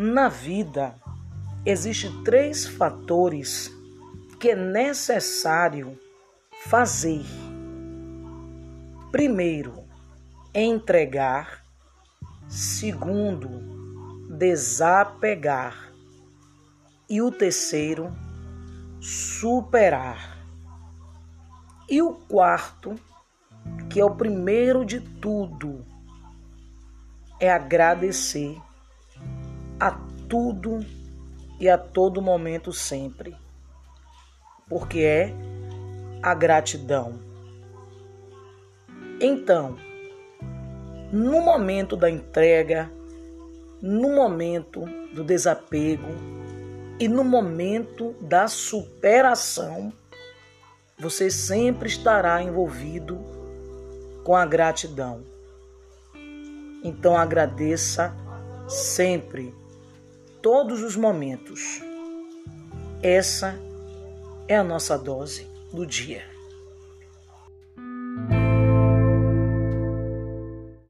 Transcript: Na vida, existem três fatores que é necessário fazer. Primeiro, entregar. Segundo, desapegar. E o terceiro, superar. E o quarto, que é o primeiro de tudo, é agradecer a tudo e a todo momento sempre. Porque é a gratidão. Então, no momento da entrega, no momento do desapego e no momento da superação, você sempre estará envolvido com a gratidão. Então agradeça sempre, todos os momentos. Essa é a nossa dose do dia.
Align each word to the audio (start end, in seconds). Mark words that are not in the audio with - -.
Na 0.00 0.28
vida, 0.28 0.94
existem 1.66 2.22
três 2.22 2.64
fatores 2.64 3.68
que 4.38 4.50
é 4.50 4.54
necessário 4.54 5.98
fazer. 6.66 7.24
Primeiro, 9.10 9.82
entregar. 10.54 11.64
Segundo, 12.46 13.48
desapegar. 14.38 15.92
E 17.10 17.20
o 17.20 17.32
terceiro, 17.32 18.16
superar. 19.00 20.46
E 21.90 22.00
o 22.00 22.12
quarto, 22.12 22.94
que 23.90 23.98
é 23.98 24.04
o 24.04 24.14
primeiro 24.14 24.84
de 24.84 25.00
tudo, 25.00 25.84
é 27.40 27.50
agradecer 27.50 28.56
a 29.80 29.92
tudo 30.28 30.80
e 31.60 31.68
a 31.68 31.78
todo 31.78 32.22
momento 32.22 32.72
sempre. 32.72 33.36
Porque 34.68 35.00
é 35.00 35.32
a 36.22 36.34
gratidão. 36.34 37.18
Então, 39.20 39.76
no 41.12 41.40
momento 41.40 41.96
da 41.96 42.10
entrega, 42.10 42.90
no 43.80 44.14
momento 44.14 44.84
do 45.14 45.24
desapego 45.24 46.08
e 47.00 47.08
no 47.08 47.24
momento 47.24 48.14
da 48.20 48.48
superação, 48.48 49.92
você 50.98 51.30
sempre 51.30 51.88
estará 51.88 52.42
envolvido 52.42 53.18
com 54.24 54.34
a 54.34 54.44
gratidão. 54.44 55.22
Então 56.82 57.16
agradeça 57.16 58.14
sempre, 58.68 59.54
todos 60.42 60.82
os 60.82 60.96
momentos. 60.96 61.80
Essa 63.02 63.58
é 64.46 64.56
a 64.56 64.64
nossa 64.64 64.98
dose 64.98 65.46
do 65.72 65.86
dia. 65.86 66.37